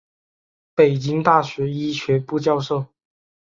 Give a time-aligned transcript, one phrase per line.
[0.73, 2.87] 北京大学医学部教授。